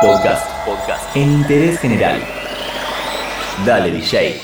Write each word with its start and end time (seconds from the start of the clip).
Podcast. 0.00 0.64
Podcast. 0.64 1.14
En 1.14 1.30
interés 1.30 1.78
general. 1.78 2.22
Dale, 3.66 3.90
DJ. 3.90 4.40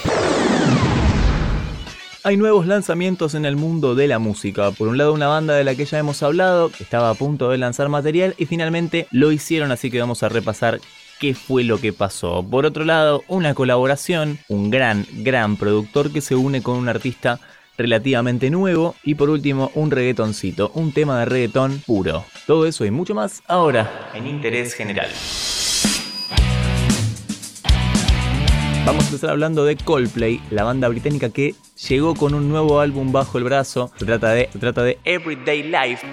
Hay 2.24 2.36
nuevos 2.36 2.66
lanzamientos 2.66 3.34
en 3.34 3.46
el 3.46 3.56
mundo 3.56 3.94
de 3.94 4.06
la 4.06 4.18
música. 4.18 4.70
Por 4.72 4.88
un 4.88 4.98
lado, 4.98 5.14
una 5.14 5.28
banda 5.28 5.54
de 5.54 5.64
la 5.64 5.74
que 5.74 5.86
ya 5.86 5.98
hemos 5.98 6.22
hablado, 6.22 6.68
que 6.68 6.84
estaba 6.84 7.08
a 7.08 7.14
punto 7.14 7.48
de 7.48 7.56
lanzar 7.56 7.88
material 7.88 8.34
y 8.36 8.44
finalmente 8.44 9.06
lo 9.10 9.32
hicieron, 9.32 9.72
así 9.72 9.90
que 9.90 9.98
vamos 9.98 10.22
a 10.22 10.28
repasar 10.28 10.78
qué 11.20 11.32
fue 11.34 11.64
lo 11.64 11.80
que 11.80 11.94
pasó. 11.94 12.42
Por 12.42 12.66
otro 12.66 12.84
lado, 12.84 13.24
una 13.26 13.54
colaboración, 13.54 14.38
un 14.48 14.70
gran, 14.70 15.06
gran 15.10 15.56
productor 15.56 16.12
que 16.12 16.20
se 16.20 16.34
une 16.34 16.62
con 16.62 16.76
un 16.76 16.90
artista 16.90 17.40
relativamente 17.76 18.50
nuevo 18.50 18.94
y 19.02 19.14
por 19.14 19.30
último 19.30 19.70
un 19.74 19.90
reggaetoncito, 19.90 20.70
un 20.74 20.92
tema 20.92 21.20
de 21.20 21.26
reggaetón 21.26 21.82
puro. 21.86 22.24
Todo 22.46 22.66
eso 22.66 22.84
y 22.84 22.90
mucho 22.90 23.14
más 23.14 23.42
ahora 23.46 24.10
en 24.14 24.26
Interés 24.26 24.74
General. 24.74 25.08
Vamos 28.86 29.02
a 29.02 29.06
empezar 29.08 29.30
hablando 29.30 29.64
de 29.64 29.74
Coldplay, 29.74 30.40
la 30.52 30.62
banda 30.62 30.86
británica 30.86 31.30
que 31.30 31.56
llegó 31.88 32.14
con 32.14 32.34
un 32.34 32.48
nuevo 32.48 32.78
álbum 32.78 33.10
bajo 33.10 33.36
el 33.36 33.42
brazo. 33.42 33.90
Se 33.96 34.04
trata 34.04 34.30
de, 34.30 34.48
se 34.52 34.60
trata 34.60 34.84
de 34.84 35.00
Everyday 35.04 35.64
Life, 35.64 36.06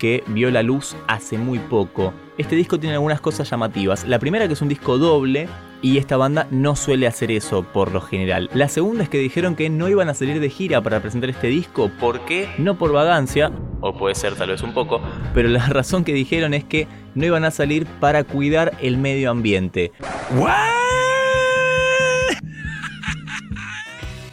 que 0.00 0.24
vio 0.26 0.50
la 0.50 0.64
luz 0.64 0.96
hace 1.06 1.38
muy 1.38 1.60
poco. 1.60 2.12
Este 2.36 2.56
disco 2.56 2.80
tiene 2.80 2.94
algunas 2.94 3.20
cosas 3.20 3.48
llamativas. 3.48 4.04
La 4.08 4.18
primera 4.18 4.48
que 4.48 4.54
es 4.54 4.60
un 4.60 4.68
disco 4.68 4.98
doble 4.98 5.48
y 5.80 5.98
esta 5.98 6.16
banda 6.16 6.48
no 6.50 6.74
suele 6.74 7.06
hacer 7.06 7.30
eso 7.30 7.62
por 7.62 7.92
lo 7.92 8.00
general. 8.00 8.50
La 8.54 8.68
segunda 8.68 9.04
es 9.04 9.08
que 9.08 9.18
dijeron 9.18 9.54
que 9.54 9.70
no 9.70 9.88
iban 9.88 10.08
a 10.08 10.14
salir 10.14 10.40
de 10.40 10.50
gira 10.50 10.82
para 10.82 10.98
presentar 10.98 11.30
este 11.30 11.46
disco. 11.46 11.92
¿Por 12.00 12.24
qué? 12.24 12.48
No 12.58 12.76
por 12.76 12.90
vagancia, 12.90 13.52
o 13.82 13.96
puede 13.96 14.16
ser 14.16 14.34
tal 14.34 14.50
vez 14.50 14.62
un 14.62 14.74
poco, 14.74 15.00
pero 15.32 15.48
la 15.48 15.64
razón 15.68 16.02
que 16.02 16.12
dijeron 16.12 16.54
es 16.54 16.64
que 16.64 16.88
no 17.14 17.24
iban 17.24 17.44
a 17.44 17.52
salir 17.52 17.86
para 17.86 18.24
cuidar 18.24 18.72
el 18.82 18.98
medio 18.98 19.30
ambiente. 19.30 19.92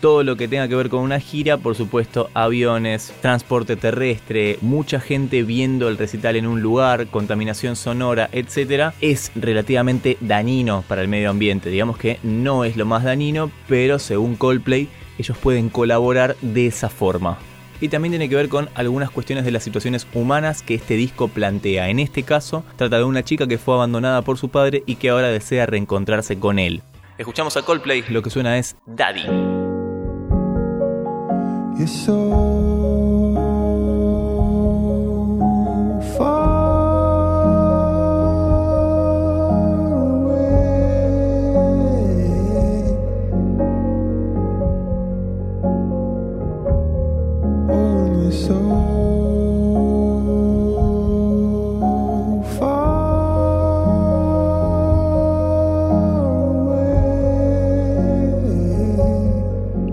Todo 0.06 0.24
lo 0.24 0.38
que 0.38 0.48
tenga 0.48 0.68
que 0.68 0.76
ver 0.76 0.90
con 0.90 1.00
una 1.00 1.20
gira, 1.20 1.58
por 1.58 1.74
supuesto, 1.74 2.30
aviones, 2.36 3.12
transporte 3.24 3.76
terrestre, 3.76 4.60
mucha 4.62 5.00
gente 5.00 5.42
viendo 5.42 5.90
el 5.90 5.98
recital 5.98 6.36
en 6.36 6.46
un 6.46 6.62
lugar, 6.62 7.08
contaminación 7.08 7.76
sonora, 7.76 8.30
etc., 8.32 8.94
es 9.02 9.32
relativamente 9.34 10.20
dañino 10.22 10.84
para 10.88 11.02
el 11.02 11.08
medio 11.08 11.32
ambiente. 11.32 11.72
Digamos 11.72 11.98
que 11.98 12.20
no 12.22 12.66
es 12.66 12.78
lo 12.78 12.86
más 12.86 13.04
dañino, 13.04 13.50
pero 13.68 13.98
según 13.98 14.36
Coldplay, 14.36 14.90
ellos 15.18 15.40
pueden 15.40 15.70
colaborar 15.70 16.36
de 16.40 16.68
esa 16.68 16.90
forma. 16.90 17.40
Y 17.82 17.90
también 17.90 18.12
tiene 18.12 18.30
que 18.30 18.36
ver 18.36 18.48
con 18.48 18.70
algunas 18.76 19.10
cuestiones 19.10 19.44
de 19.44 19.50
las 19.50 19.64
situaciones 19.64 20.06
humanas 20.14 20.62
que 20.62 20.76
este 20.76 20.94
disco 20.94 21.30
plantea. 21.30 21.90
En 21.90 21.98
este 21.98 22.22
caso, 22.22 22.64
trata 22.76 23.00
de 23.00 23.06
una 23.06 23.24
chica 23.24 23.48
que 23.48 23.58
fue 23.58 23.74
abandonada 23.74 24.22
por 24.22 24.38
su 24.38 24.50
padre 24.50 24.84
y 24.86 24.98
que 24.98 25.10
ahora 25.10 25.30
desea 25.30 25.66
reencontrarse 25.66 26.38
con 26.38 26.60
él. 26.60 26.84
Escuchamos 27.18 27.58
a 27.58 27.64
Coldplay, 27.64 28.04
lo 28.10 28.22
que 28.22 28.30
suena 28.30 28.60
es 28.60 28.76
Daddy. 28.86 29.55
You're 31.78 31.88
so 31.88 32.16
far 36.18 37.26
away. 40.24 40.46
Oh, 47.70 48.30
so. 48.32 49.25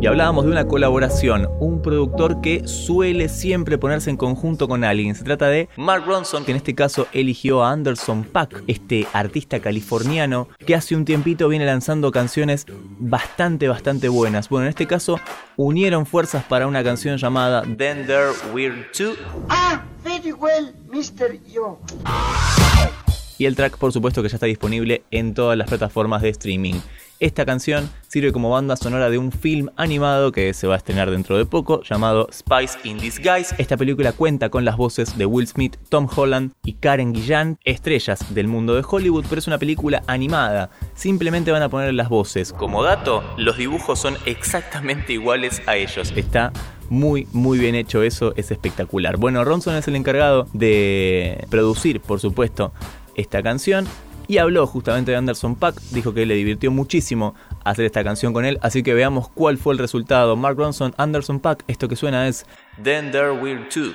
Y 0.03 0.07
hablábamos 0.09 0.45
de 0.45 0.51
una 0.51 0.67
colaboración, 0.67 1.49
un 1.61 1.81
productor 1.81 2.41
que 2.41 2.67
suele 2.67 3.29
siempre 3.29 3.79
ponerse 3.79 4.11
en 4.11 4.17
conjunto 4.17 4.67
con 4.67 4.83
alguien. 4.83 5.15
Se 5.15 5.23
trata 5.23 5.47
de 5.47 5.69
Mark 5.77 6.03
Ronson, 6.05 6.45
que 6.45 6.51
en 6.51 6.57
este 6.57 6.75
caso 6.75 7.07
eligió 7.13 7.63
a 7.63 7.71
Anderson 7.71 8.25
Pack, 8.25 8.65
este 8.67 9.07
artista 9.13 9.61
californiano 9.61 10.49
que 10.67 10.75
hace 10.75 10.97
un 10.97 11.05
tiempito 11.05 11.47
viene 11.47 11.67
lanzando 11.67 12.11
canciones 12.11 12.67
bastante, 12.99 13.69
bastante 13.69 14.09
buenas. 14.09 14.49
Bueno, 14.49 14.65
en 14.65 14.71
este 14.71 14.89
caso 14.89 15.21
unieron 15.57 16.05
fuerzas 16.05 16.43
para 16.43 16.67
una 16.67 16.83
canción 16.83 17.17
llamada 17.17 17.63
Then 17.63 18.05
There 18.05 18.33
We're 18.53 18.89
Two. 18.93 19.13
Ah, 19.51 19.85
very 20.03 20.33
well, 20.33 20.75
Mr. 20.89 21.39
Yo. 21.49 21.79
Y 23.39 23.47
el 23.47 23.55
track, 23.55 23.79
por 23.79 23.93
supuesto, 23.93 24.21
que 24.21 24.29
ya 24.29 24.37
está 24.37 24.47
disponible 24.47 25.05
en 25.13 25.33
todas 25.33 25.57
las 25.57 25.69
plataformas 25.69 26.23
de 26.23 26.31
streaming. 26.31 26.81
Esta 27.23 27.47
canción 27.47 27.89
sirve 28.09 28.33
como 28.33 28.51
banda 28.51 28.75
sonora 28.75 29.09
de 29.09 29.17
un 29.17 29.31
film 29.31 29.69
animado 29.77 30.33
que 30.33 30.53
se 30.55 30.67
va 30.67 30.75
a 30.75 30.79
estrenar 30.79 31.09
dentro 31.09 31.39
de 31.39 31.47
poco 31.47 31.81
llamado 31.85 32.29
Spice 32.33 32.81
in 32.83 32.99
Disguise. 32.99 33.55
Esta 33.59 33.77
película 33.77 34.11
cuenta 34.11 34.49
con 34.49 34.65
las 34.65 34.77
voces 34.77 35.17
de 35.17 35.25
Will 35.25 35.47
Smith, 35.47 35.77
Tom 35.89 36.09
Holland 36.13 36.51
y 36.65 36.73
Karen 36.73 37.15
Gillan, 37.15 37.61
estrellas 37.63 38.35
del 38.35 38.49
mundo 38.49 38.75
de 38.75 38.83
Hollywood, 38.85 39.25
pero 39.29 39.39
es 39.39 39.47
una 39.47 39.59
película 39.59 40.03
animada. 40.09 40.71
Simplemente 40.95 41.53
van 41.53 41.63
a 41.63 41.69
poner 41.69 41.95
las 41.95 42.09
voces. 42.09 42.53
Como 42.53 42.83
dato, 42.83 43.23
los 43.37 43.57
dibujos 43.57 44.01
son 44.01 44.17
exactamente 44.27 45.13
iguales 45.13 45.63
a 45.67 45.77
ellos. 45.77 46.13
Está 46.17 46.53
muy, 46.91 47.29
muy 47.33 47.57
bien 47.57 47.77
hecho 47.77 48.03
eso, 48.03 48.35
es 48.35 48.51
espectacular. 48.51 49.17
Bueno, 49.17 49.45
Ronson 49.45 49.77
es 49.77 49.87
el 49.87 49.95
encargado 49.95 50.49
de 50.55 51.47
producir, 51.51 52.01
por 52.01 52.19
supuesto, 52.19 52.73
esta 53.15 53.45
canción 53.45 53.87
y 54.29 54.39
habló 54.39 54.67
justamente 54.67 55.11
de 55.11 55.17
Anderson 55.17 55.57
Pack, 55.57 55.81
dijo 55.91 56.15
que 56.15 56.27
le 56.27 56.35
divirtió 56.35 56.71
muchísimo 56.71 57.35
hacer 57.65 57.85
esta 57.85 58.05
canción 58.05 58.33
con 58.33 58.45
él, 58.45 58.59
así 58.63 58.83
que 58.83 58.95
veamos 58.95 59.29
cuál 59.29 59.59
fue 59.59 59.75
el 59.75 59.79
resultado. 59.79 60.37
Mark 60.37 60.57
Ronson, 60.57 60.95
Anderson 60.97 61.41
Pack, 61.41 61.65
esto 61.67 61.89
que 61.89 61.97
suena 61.97 62.29
es 62.29 62.47
Then 62.83 63.11
There 63.11 63.33
We're 63.33 63.69
Two. 63.69 63.93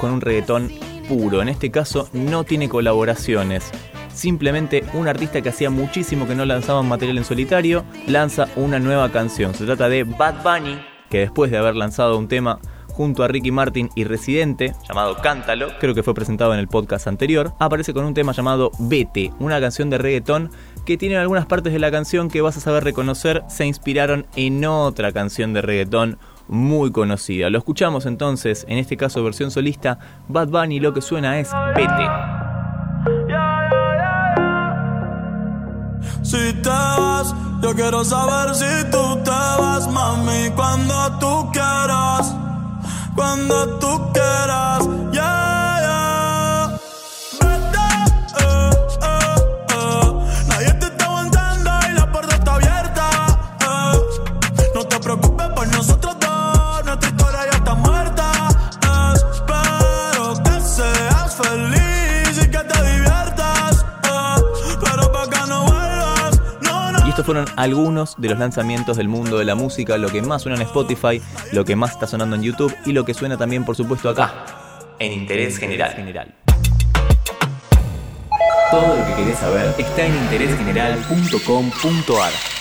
Con 0.00 0.10
un 0.12 0.22
reggaetón 0.22 0.72
puro. 1.10 1.42
En 1.42 1.50
este 1.50 1.70
caso 1.70 2.08
no 2.14 2.44
tiene 2.44 2.70
colaboraciones. 2.70 3.70
Simplemente 4.14 4.82
un 4.94 5.08
artista 5.08 5.42
que 5.42 5.50
hacía 5.50 5.68
muchísimo 5.68 6.26
que 6.26 6.34
no 6.34 6.46
lanzaba 6.46 6.82
material 6.82 7.18
en 7.18 7.24
solitario 7.24 7.84
lanza 8.06 8.48
una 8.56 8.78
nueva 8.78 9.12
canción. 9.12 9.54
Se 9.54 9.66
trata 9.66 9.90
de 9.90 10.04
Bad 10.04 10.42
Bunny, 10.42 10.80
que 11.10 11.18
después 11.18 11.50
de 11.50 11.58
haber 11.58 11.76
lanzado 11.76 12.16
un 12.16 12.28
tema 12.28 12.60
junto 12.86 13.22
a 13.22 13.28
Ricky 13.28 13.50
Martin 13.50 13.90
y 13.94 14.04
Residente, 14.04 14.72
llamado 14.88 15.18
Cántalo, 15.18 15.68
creo 15.78 15.94
que 15.94 16.02
fue 16.02 16.14
presentado 16.14 16.54
en 16.54 16.60
el 16.60 16.66
podcast 16.66 17.06
anterior, 17.06 17.52
aparece 17.58 17.92
con 17.92 18.06
un 18.06 18.14
tema 18.14 18.32
llamado 18.32 18.70
Vete, 18.78 19.32
una 19.38 19.60
canción 19.60 19.90
de 19.90 19.98
reggaetón 19.98 20.50
que 20.88 20.96
tiene 20.96 21.18
algunas 21.18 21.44
partes 21.44 21.74
de 21.74 21.78
la 21.78 21.90
canción 21.90 22.30
que 22.30 22.40
vas 22.40 22.56
a 22.56 22.60
saber 22.60 22.82
reconocer 22.82 23.44
se 23.46 23.66
inspiraron 23.66 24.26
en 24.36 24.64
otra 24.64 25.12
canción 25.12 25.52
de 25.52 25.60
reggaetón 25.60 26.18
muy 26.46 26.90
conocida. 26.92 27.50
Lo 27.50 27.58
escuchamos 27.58 28.06
entonces, 28.06 28.64
en 28.70 28.78
este 28.78 28.96
caso 28.96 29.22
versión 29.22 29.50
solista, 29.50 29.98
Bad 30.28 30.48
Bunny 30.48 30.80
lo 30.80 30.94
que 30.94 31.02
suena 31.02 31.40
es 31.40 31.50
Pete. 31.74 32.08
Si 36.22 36.54
te 36.54 36.68
vas, 36.70 37.34
yo 37.60 37.74
quiero 37.74 38.02
saber 38.02 38.54
si 38.54 38.90
tú 38.90 39.18
te 39.22 39.30
vas, 39.30 39.86
mami, 39.92 40.48
cuando 40.56 41.18
tú 41.18 41.52
quieras, 41.52 42.34
cuando 43.14 43.78
tú 43.78 44.10
quieras, 44.14 44.88
fueron 67.24 67.46
algunos 67.56 68.14
de 68.18 68.28
los 68.28 68.38
lanzamientos 68.38 68.96
del 68.96 69.08
mundo 69.08 69.38
de 69.38 69.44
la 69.44 69.54
música, 69.54 69.96
lo 69.98 70.08
que 70.08 70.22
más 70.22 70.42
suena 70.42 70.56
en 70.56 70.62
Spotify, 70.62 71.20
lo 71.52 71.64
que 71.64 71.76
más 71.76 71.92
está 71.92 72.06
sonando 72.06 72.36
en 72.36 72.42
YouTube 72.42 72.74
y 72.84 72.92
lo 72.92 73.04
que 73.04 73.14
suena 73.14 73.36
también, 73.36 73.64
por 73.64 73.76
supuesto, 73.76 74.08
acá, 74.08 74.44
en 74.98 75.12
Interés 75.12 75.58
general. 75.58 76.34
Todo 78.70 78.96
lo 78.96 79.06
que 79.06 79.14
querés 79.14 79.38
saber 79.38 79.74
está 79.78 80.06
en 80.06 80.14
interésgeneral.com.ar. 80.14 82.57